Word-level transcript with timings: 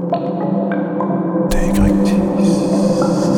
Inside 0.00 1.78
my 1.78 3.37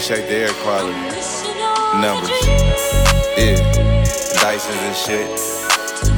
check 0.00 0.26
the 0.28 0.48
air 0.48 0.54
quality. 0.64 0.96
Numbers. 2.00 2.32
Yeah. 3.36 3.60
Dysons 4.40 4.80
and 4.80 4.96
shit. 4.96 5.28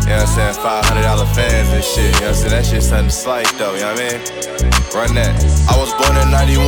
You 0.07 0.15
know 0.15 0.23
what 0.23 0.39
I'm 0.39 0.55
saying? 0.55 0.55
$500 0.55 1.35
fans 1.35 1.69
and 1.75 1.83
shit. 1.83 2.15
You 2.15 2.21
know 2.23 2.31
what 2.31 2.31
I'm 2.31 2.35
saying? 2.35 2.51
That 2.55 2.65
shit 2.65 2.83
something 2.83 3.11
slight 3.11 3.51
though, 3.59 3.75
you 3.75 3.83
know 3.83 3.91
what 3.91 4.07
I 4.07 4.23
mean? 4.23 4.23
Run 4.95 5.11
that. 5.19 5.35
I 5.67 5.75
was 5.83 5.91
born 5.99 6.15
in 6.15 6.31
91. 6.31 6.63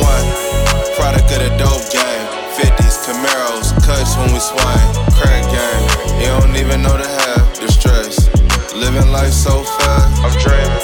Product 0.99 1.31
of 1.31 1.39
the 1.39 1.51
dope 1.55 1.87
game. 1.87 2.27
50s, 2.59 3.07
Camaros, 3.07 3.71
cuts 3.87 4.19
when 4.19 4.35
we 4.35 4.39
swing. 4.43 4.83
Crack 5.15 5.47
game. 5.47 5.83
You 6.19 6.27
don't 6.35 6.55
even 6.59 6.83
know 6.83 6.99
the 6.99 7.07
half. 7.07 7.47
The 7.55 7.71
stress. 7.71 8.27
Living 8.75 9.07
life 9.15 9.31
so 9.31 9.63
fast. 9.63 10.19
I'm 10.19 10.35
dreaming. 10.43 10.83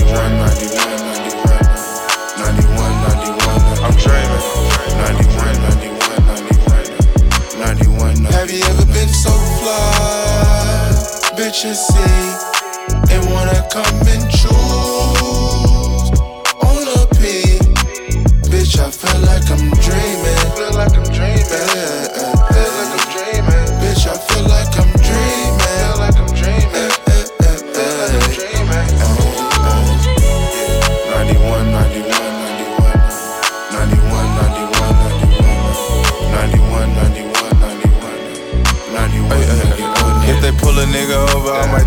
91, 0.00 0.16
91, 0.16 1.11
91. 1.11 1.11
91, 3.82 3.90
91. 3.90 3.90
I'm 3.90 3.96
dreaming. 3.98 4.42
91, 5.02 5.58
91, 5.58 6.22
91. 7.58 8.22
91. 8.22 8.32
Have 8.32 8.50
you 8.50 8.62
ever 8.62 8.86
been 8.86 9.08
so 9.08 9.30
fly? 9.58 10.94
Bitches 11.34 11.82
see 11.90 12.52
and 13.12 13.22
wanna 13.32 13.66
come 13.72 14.06
and 14.06 14.30
choose 14.30 16.10
on 16.62 16.82
a 16.94 17.06
P. 17.18 17.58
Bitch, 18.50 18.78
I 18.78 18.88
feel 18.90 19.20
like 19.22 19.50
I'm 19.50 19.70
dreaming. 19.82 20.41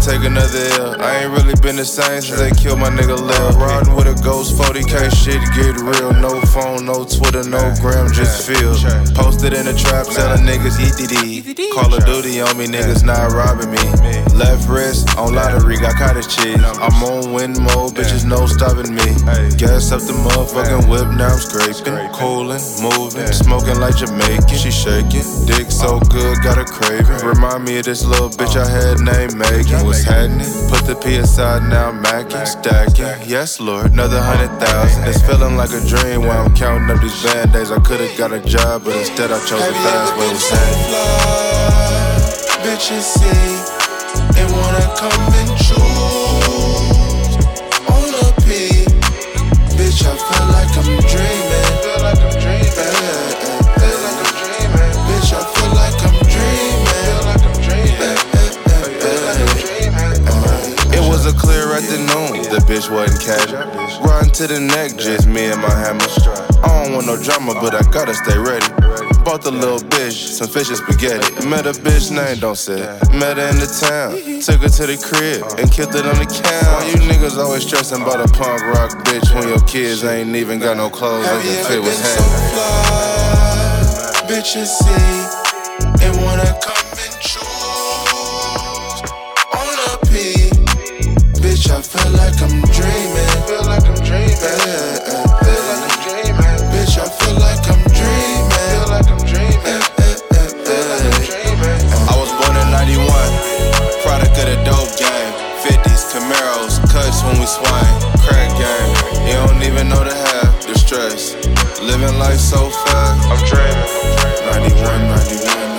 Take 0.05 0.21
another 0.23 0.61
L. 0.77 1.01
I 1.01 1.25
ain't 1.25 1.31
really 1.33 1.57
been 1.65 1.77
the 1.77 1.85
same 1.85 2.21
since 2.21 2.37
they 2.37 2.51
killed 2.53 2.77
my 2.77 2.93
nigga 2.93 3.17
Lil. 3.17 3.57
Riding 3.57 3.95
with 3.95 4.05
a 4.05 4.13
ghost, 4.21 4.53
40k 4.53 5.09
shit 5.09 5.41
get 5.57 5.81
real. 5.81 6.13
No 6.21 6.37
phone, 6.53 6.85
no 6.85 7.01
Twitter, 7.03 7.41
no 7.41 7.73
gram, 7.81 8.13
just 8.13 8.45
feel. 8.45 8.77
Posted 9.17 9.53
in 9.57 9.65
the 9.65 9.73
trap, 9.73 10.05
telling 10.05 10.45
niggas 10.45 10.77
EDD. 10.77 11.73
Call 11.73 11.89
of 11.89 12.05
Duty 12.05 12.39
on 12.39 12.53
me, 12.53 12.67
niggas 12.69 13.01
not 13.01 13.33
robbing 13.33 13.73
me. 13.73 13.81
Left 14.37 14.69
wrist 14.69 15.17
on 15.17 15.33
lottery, 15.33 15.77
got 15.77 15.97
cottage 15.97 16.29
cheese. 16.29 16.61
I'm 16.61 17.01
on 17.01 17.33
win 17.33 17.57
mode, 17.57 17.97
bitches 17.97 18.25
no 18.25 18.45
stopping 18.45 18.93
me. 18.93 19.09
Gas 19.57 19.89
up 19.89 20.05
the 20.05 20.13
motherfucking 20.13 20.85
whip, 20.85 21.09
now 21.17 21.33
I'm 21.33 21.41
scraping. 21.41 21.97
Cooling, 22.13 22.61
moving, 22.77 23.33
smoking 23.33 23.81
like 23.81 23.97
Jamaican. 23.97 24.53
She 24.53 24.69
shaking, 24.69 25.25
dick 25.49 25.73
so 25.73 25.97
good, 26.13 26.37
got 26.45 26.61
a 26.61 26.65
craving. 26.65 27.25
Remind 27.25 27.65
me 27.65 27.79
of 27.79 27.85
this 27.85 28.05
little 28.05 28.29
bitch 28.29 28.53
I 28.53 28.69
had 28.69 29.01
named 29.01 29.33
Megan. 29.33 29.94
What's 29.95 30.07
happening? 30.07 30.51
Put 30.67 30.83
the 30.87 30.95
P 31.01 31.15
aside, 31.15 31.69
now 31.69 31.87
I'm 31.87 32.03
macking, 32.03 32.45
stacking. 32.45 33.29
Yes, 33.29 33.61
Lord, 33.61 33.93
another 33.93 34.21
hundred 34.21 34.51
thousand. 34.59 35.07
It's 35.07 35.21
feeling 35.21 35.55
like 35.55 35.71
a 35.71 35.79
dream 35.87 36.27
while 36.27 36.45
I'm 36.45 36.53
counting 36.53 36.89
up 36.91 37.01
these 37.01 37.23
band 37.23 37.53
days. 37.53 37.71
I 37.71 37.79
could've 37.79 38.11
got 38.17 38.33
a 38.33 38.41
job, 38.41 38.83
but 38.83 38.93
instead 38.97 39.31
I 39.31 39.39
chose 39.47 39.63
the 39.65 39.71
fast 39.71 40.17
way 40.19 40.27
to 40.27 40.35
say. 40.35 40.67
Bitches 42.59 43.07
see 43.07 43.55
and 44.35 44.51
wanna 44.51 44.83
come 44.99 45.31
and 45.39 45.55
choose 45.63 47.39
on 47.87 48.11
a 48.19 48.35
P. 48.43 48.83
Bitch, 49.79 50.03
I 50.03 50.11
feel 50.11 50.45
like 50.51 50.75
I'm 50.75 50.91
dreaming. 51.07 51.44
Wasn't 63.05 63.21
casual. 63.21 63.59
Riding 64.03 64.31
to 64.31 64.47
the 64.47 64.59
neck, 64.59 64.97
just 64.97 65.27
me 65.27 65.45
and 65.45 65.61
my 65.61 65.69
hammer. 65.69 66.05
I 66.63 66.83
don't 66.83 66.93
want 66.93 67.07
no 67.07 67.21
drama, 67.21 67.53
but 67.55 67.75
I 67.75 67.81
gotta 67.91 68.13
stay 68.13 68.37
ready. 68.37 68.65
Bought 69.23 69.41
the 69.43 69.51
little 69.51 69.79
bitch 69.79 70.13
some 70.13 70.47
fish 70.47 70.69
and 70.69 70.77
spaghetti. 70.77 71.47
Met 71.47 71.65
a 71.65 71.71
bitch 71.71 72.11
name, 72.11 72.39
don't 72.39 72.57
say. 72.57 72.77
Met 73.13 73.37
her 73.37 73.49
in 73.49 73.59
the 73.59 73.67
town. 73.67 74.13
Took 74.41 74.61
her 74.61 74.69
to 74.69 74.85
the 74.87 74.97
crib 74.97 75.43
and 75.59 75.71
killed 75.71 75.95
it 75.95 76.05
on 76.05 76.17
the 76.17 76.25
count. 76.25 76.67
Why 76.73 76.87
you 76.89 76.97
niggas 77.09 77.37
always 77.37 77.65
stressing 77.65 78.01
about 78.01 78.21
a 78.21 78.27
punk 78.33 78.61
rock 78.73 78.91
bitch 79.05 79.33
when 79.33 79.47
your 79.47 79.61
kids 79.61 80.03
ain't 80.03 80.35
even 80.35 80.59
got 80.59 80.77
no 80.77 80.89
clothes 80.89 81.25
Have 81.25 81.43
that 81.43 81.55
can 81.55 81.65
fit 81.65 81.81
what's 81.81 82.01
happening? 82.01 82.45
Bitches 84.29 84.67
see 84.67 86.05
and 86.05 86.15
wanna 86.23 86.57
come 86.61 86.84
Bitch, 91.55 91.71
I 91.71 91.79
feel 91.79 92.11
like 92.19 92.35
I'm 92.43 92.59
dreaming. 92.75 93.31
Feel 93.47 93.63
like 93.63 93.87
I'm 93.87 93.95
dreaming. 94.03 94.35
Feel 94.35 95.63
like 95.71 95.87
I'm 95.87 95.95
dreaming. 96.03 96.59
Bitch, 96.67 96.99
I 96.99 97.07
feel 97.07 97.39
like 97.39 97.63
I'm 97.71 97.79
dreaming. 97.95 98.51
Feel 98.75 98.91
like 98.91 99.07
I'm 99.07 99.23
dreaming. 99.23 99.79
Feel 100.67 100.83
like 100.91 101.07
I'm 101.07 101.23
dreaming. 101.23 101.79
I 101.95 102.15
was 102.19 102.27
born 102.43 102.59
in 102.59 102.67
91. 102.75 103.07
Product 104.03 104.35
of 104.35 104.51
the 104.51 104.59
dope 104.67 104.99
game. 104.99 105.31
50s, 105.63 106.11
Camaros, 106.11 106.83
cuts 106.91 107.23
when 107.23 107.39
we 107.39 107.47
swing. 107.47 107.95
Crack 108.27 108.51
game. 108.59 108.91
You 109.23 109.39
don't 109.47 109.63
even 109.63 109.87
know 109.87 110.03
the 110.03 110.11
half. 110.11 110.67
The 110.67 110.75
stress. 110.77 111.39
Living 111.79 112.19
life 112.19 112.35
so 112.35 112.67
fast. 112.67 113.31
I'm 113.31 113.39
dreaming. 113.47 113.95
91, 114.43 115.07
91, 115.07 115.71
91. 115.71 115.74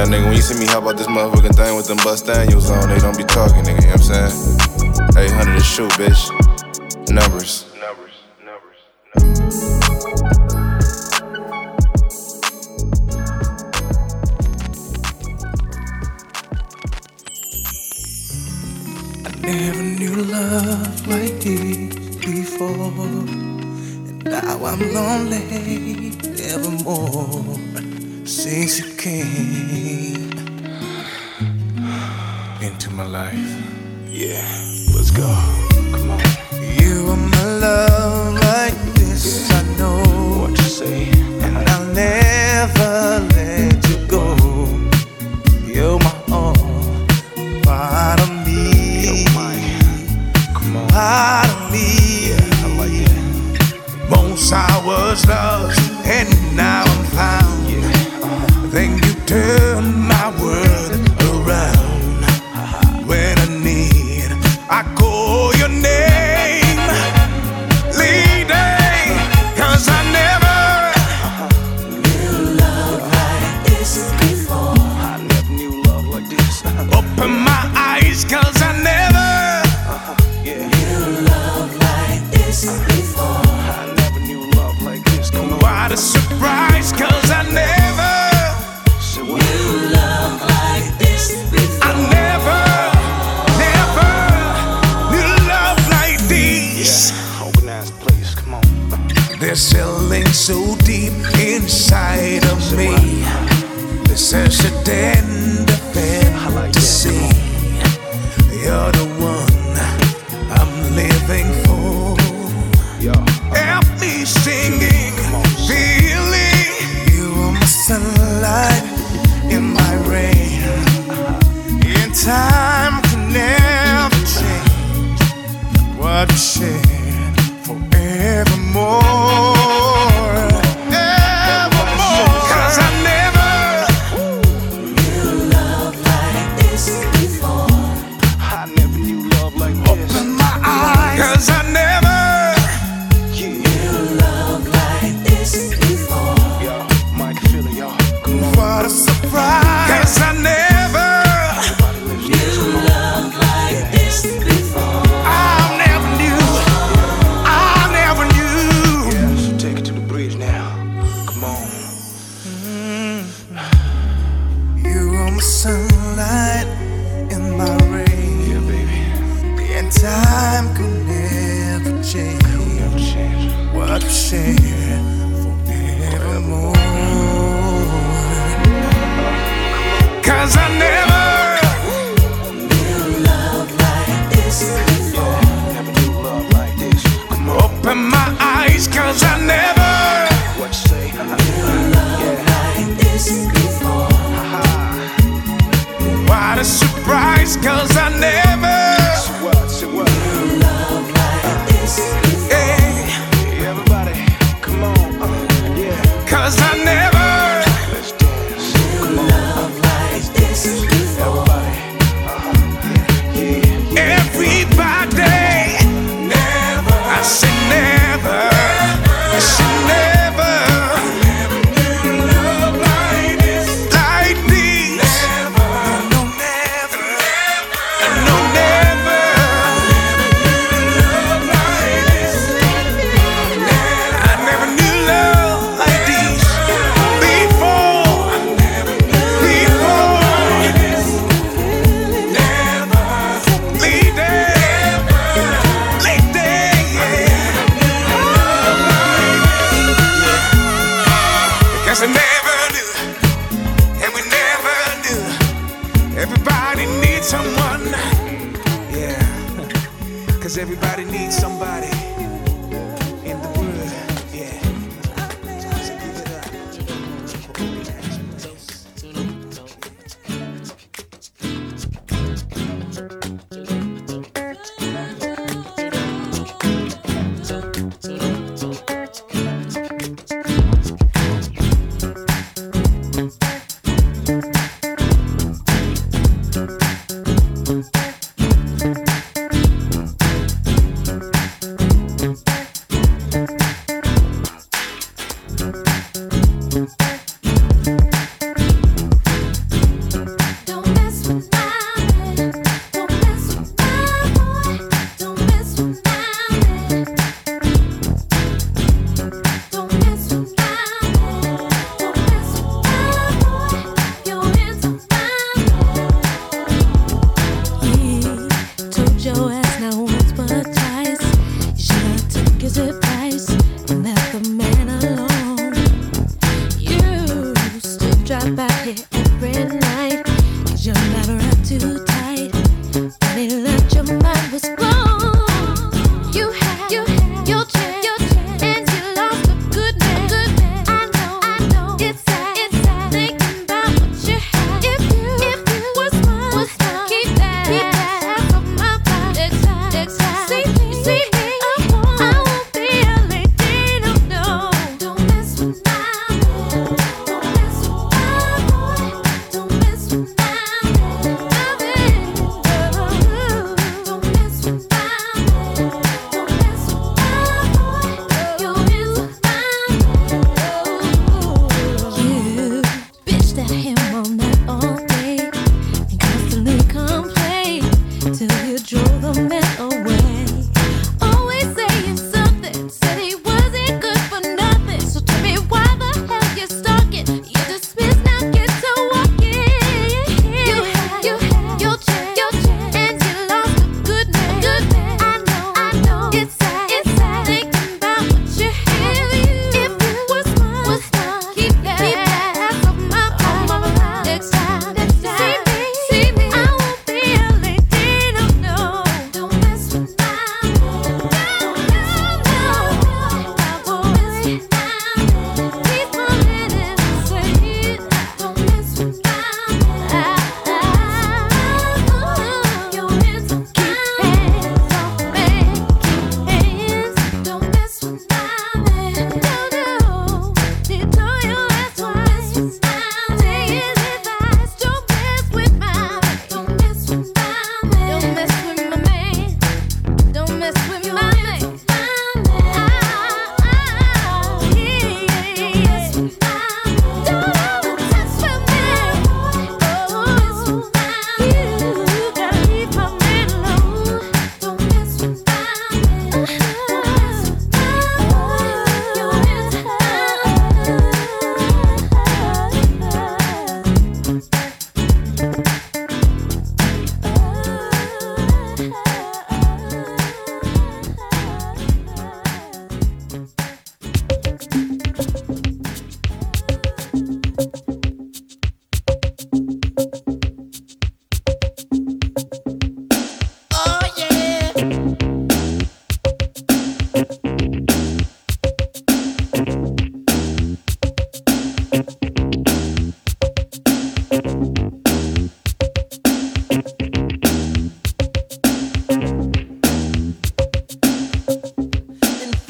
Now, 0.00 0.06
nigga, 0.06 0.24
when 0.24 0.36
you 0.36 0.40
see 0.40 0.58
me 0.58 0.64
hop 0.64 0.84
out 0.84 0.96
this 0.96 1.08
motherfucking 1.08 1.54
thing 1.56 1.76
with 1.76 1.86
them 1.86 1.98
bust 1.98 2.24
Daniels 2.24 2.70
on, 2.70 2.88
they 2.88 2.98
don't 3.00 3.18
be 3.18 3.22
talking, 3.22 3.62
nigga, 3.64 3.82
you 3.82 3.88
know 3.88 3.96
what 3.96 4.10
I'm 4.10 4.30
saying? 4.30 5.30
800 5.30 5.58
to 5.58 5.62
shoot, 5.62 5.90
bitch. 6.00 6.30
Numbers. 7.10 7.66
Numbers, 7.78 8.14
numbers, 8.42 8.78
Never 19.42 19.82
knew 19.82 20.16
love 20.16 21.06
like 21.08 21.40
this 21.40 22.16
before. 22.24 22.72
And 24.08 24.24
now 24.24 24.64
I'm 24.64 24.80
lonely 24.94 26.16
evermore 26.48 27.58
since 28.26 28.78
you 28.80 28.89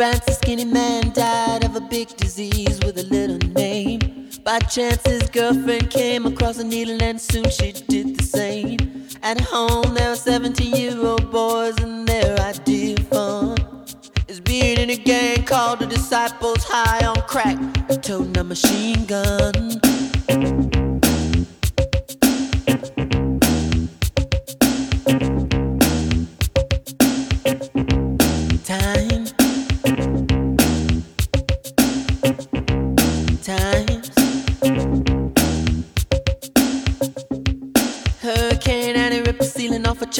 France 0.00 0.26
a, 0.28 0.32
skinny 0.32 0.64
man 0.64 1.12
died 1.12 1.62
of 1.62 1.76
a 1.76 1.80
big 1.82 2.08
disease 2.16 2.80
with 2.82 2.96
a 2.96 3.02
little 3.02 3.36
name. 3.52 4.30
By 4.42 4.58
chance, 4.60 5.02
his 5.06 5.28
girlfriend 5.28 5.90
came 5.90 6.24
across 6.24 6.58
a 6.58 6.64
needle, 6.64 7.02
and 7.02 7.20
soon 7.20 7.50
she 7.50 7.72
did 7.72 8.16
the 8.16 8.24
same. 8.24 8.78
At 9.22 9.38
home, 9.42 9.92
there 9.92 10.10
are 10.10 10.16
17 10.16 10.74
year 10.74 10.98
old 11.04 11.30
boys, 11.30 11.78
and 11.80 12.08
their 12.08 12.34
idea 12.40 12.96
of 12.96 13.08
fun 13.08 13.58
is 14.26 14.40
being 14.40 14.78
in 14.78 14.88
a 14.88 14.96
gang 14.96 15.44
called 15.44 15.80
the 15.80 15.86
Disciples 15.86 16.64
High 16.64 17.06
on 17.06 17.20
Crack, 17.28 17.58
toting 18.00 18.38
a 18.38 18.44
machine 18.44 19.04
gun. 19.04 19.80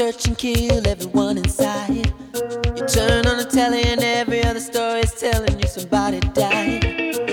church 0.00 0.28
and 0.28 0.38
kill 0.38 0.86
everyone 0.88 1.36
inside. 1.36 2.06
You 2.74 2.86
turn 2.86 3.26
on 3.26 3.36
the 3.36 3.46
telly 3.50 3.82
and 3.82 4.02
every 4.02 4.42
other 4.42 4.58
story 4.58 5.00
is 5.00 5.12
telling 5.12 5.60
you 5.60 5.66
somebody 5.66 6.20
died. 6.20 6.82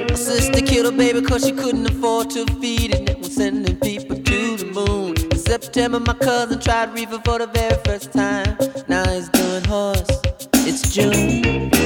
My 0.10 0.16
sister 0.16 0.60
killed 0.60 0.92
her 0.92 0.98
baby 0.98 1.22
cause 1.22 1.46
she 1.46 1.54
couldn't 1.54 1.90
afford 1.90 2.30
to 2.32 2.46
feed 2.60 2.94
it. 2.94 3.10
And 3.10 3.24
we're 3.24 3.30
sending 3.30 3.80
people 3.80 4.18
to 4.18 4.58
the 4.58 4.66
moon. 4.66 5.16
In 5.32 5.38
September, 5.38 6.02
my 6.02 6.16
cousin 6.16 6.60
tried 6.60 6.94
reefer 6.94 7.22
for 7.24 7.40
the 7.40 7.48
very 7.48 7.78
first 7.86 8.12
time. 8.12 8.58
Now 8.90 9.08
he's 9.14 9.30
doing 9.30 9.64
horse. 9.64 10.10
It's 10.68 10.94
June. 10.94 11.77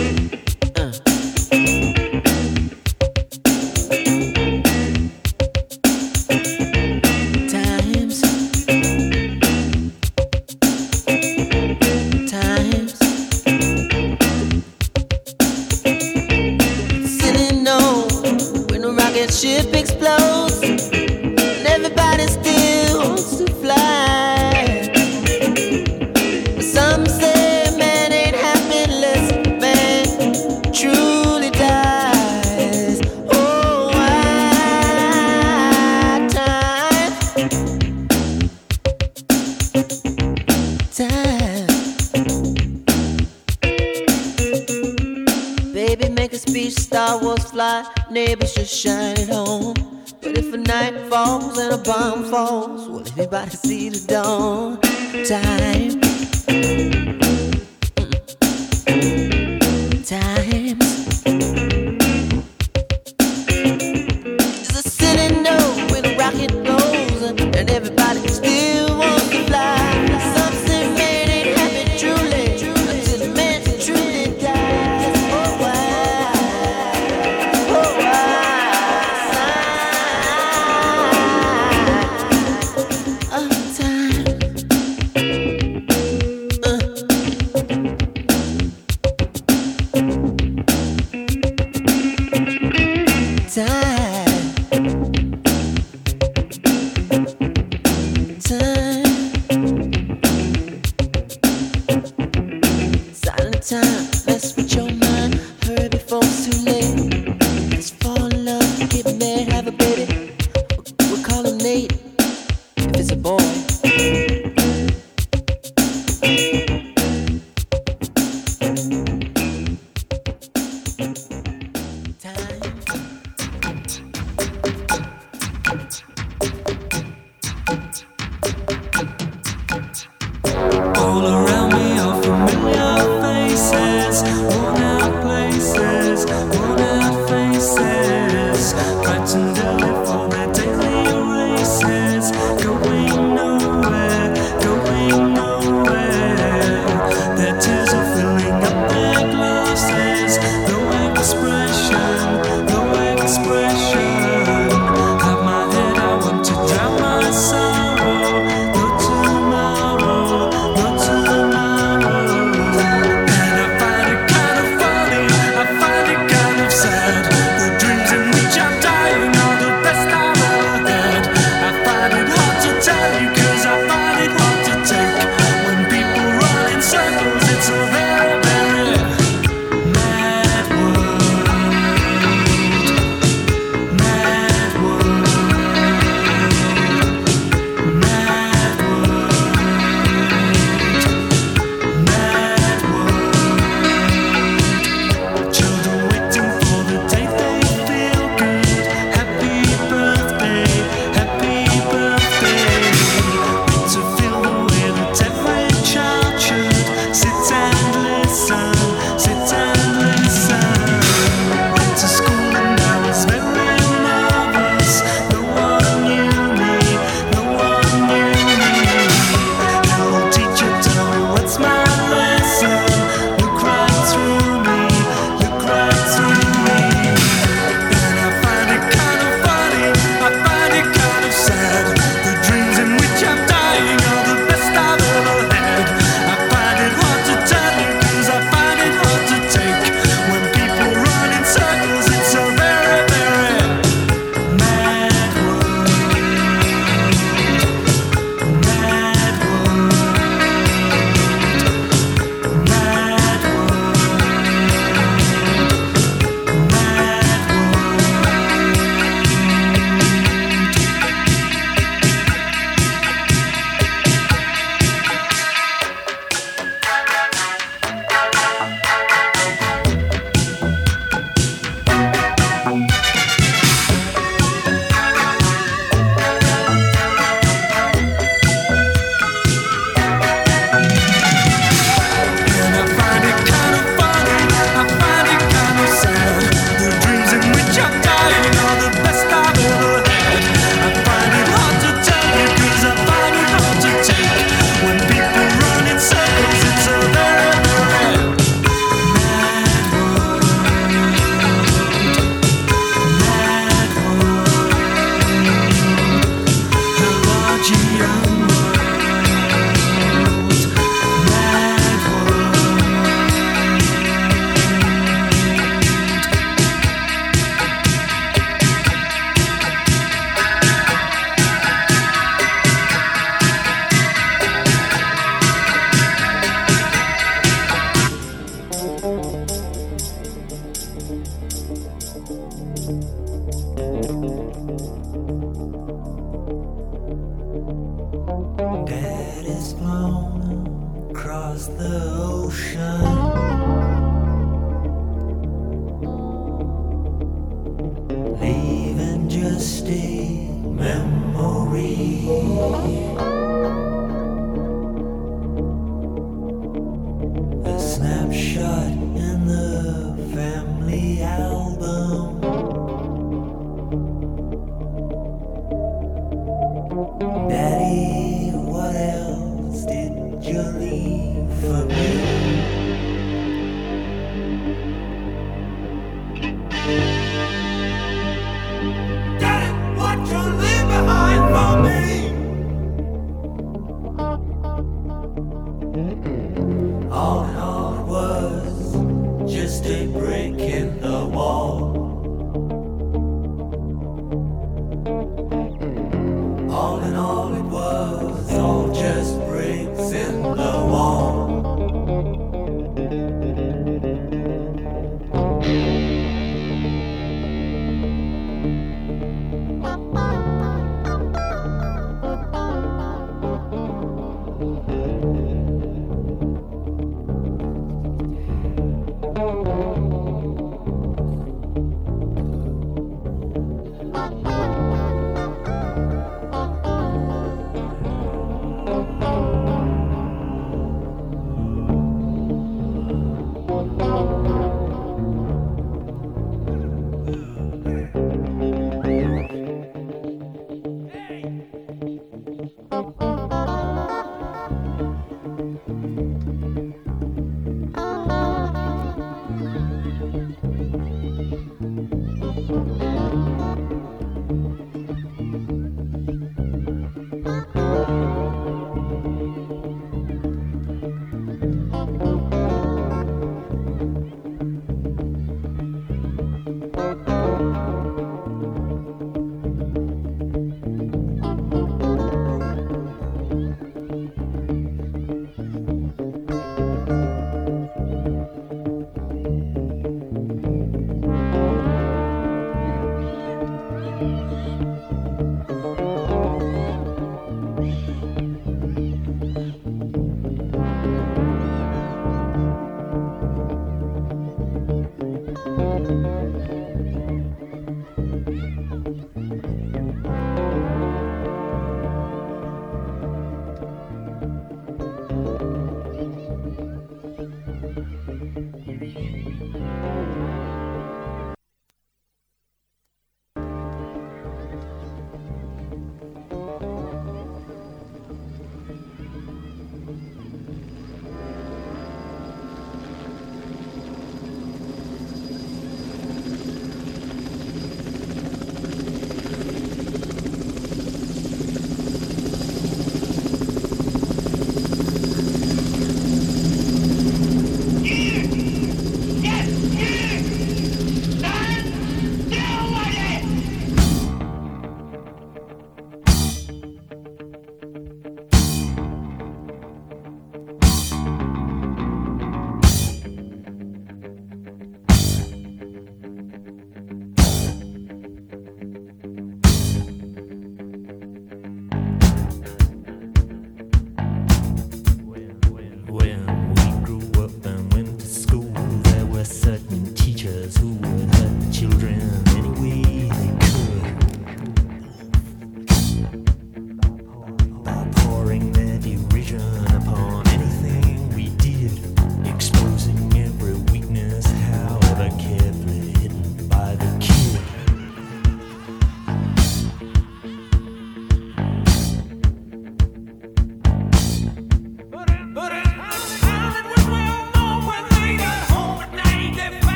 time. 55.24 56.01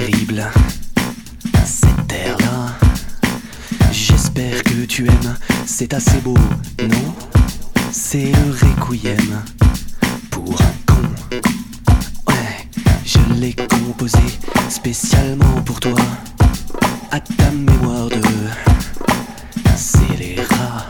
terrible, 0.00 0.42
cette 1.62 2.06
terre-là. 2.08 2.72
J'espère 3.92 4.62
que 4.62 4.86
tu 4.86 5.06
aimes, 5.06 5.36
c'est 5.66 5.92
assez 5.92 6.18
beau, 6.20 6.38
non? 6.80 7.14
C'est 7.92 8.32
le 8.32 8.50
requiem 8.50 9.42
pour 10.30 10.58
un 10.62 10.74
con. 10.86 11.02
Ouais, 12.28 12.68
je 13.04 13.18
l'ai 13.34 13.54
composé 13.54 14.24
spécialement 14.70 15.60
pour 15.66 15.78
toi, 15.80 16.00
à 17.10 17.20
ta 17.20 17.50
mémoire 17.50 18.08
de 18.08 18.22
scélérat. 19.76 20.89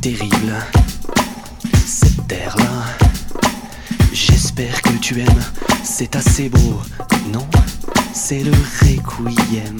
Terrible. 0.00 0.54
Cette 1.86 2.26
terre-là, 2.26 2.84
j'espère 4.12 4.80
que 4.82 4.96
tu 5.00 5.20
aimes. 5.20 5.44
C'est 5.82 6.16
assez 6.16 6.48
beau, 6.48 6.80
non? 7.32 7.46
C'est 8.14 8.42
le 8.42 8.52
requiem 8.80 9.76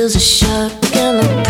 There's 0.00 0.16
a 0.16 0.18
shark 0.18 0.72
in 0.96 1.18
the 1.18 1.49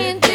can't 0.00 0.29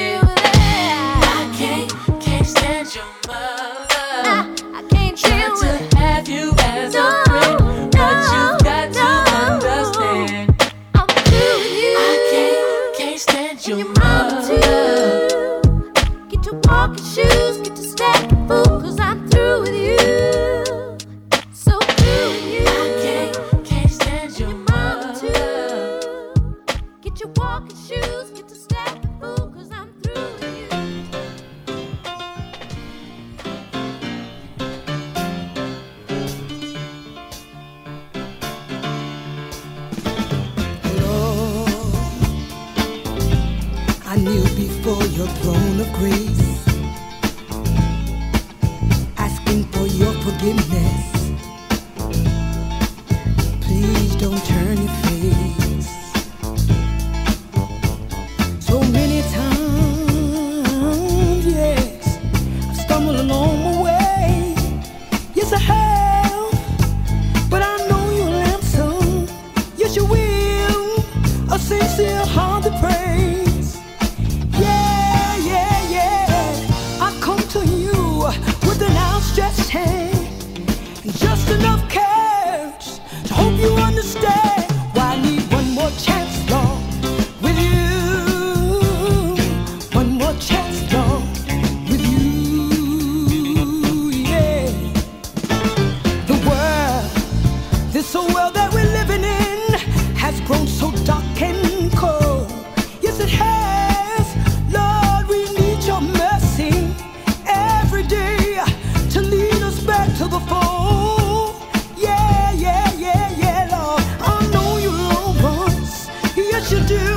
Yes, 116.66 116.72
you 116.72 116.97
do. 116.97 117.14